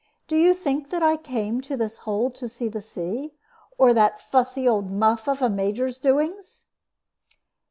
[0.27, 3.35] Do you think that I came to this hole to see the sea?
[3.77, 6.65] Or that fussy old muff of a Major's doings?"